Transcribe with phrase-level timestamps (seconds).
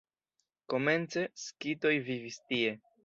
[0.73, 2.77] Komence skitoj vivis tie.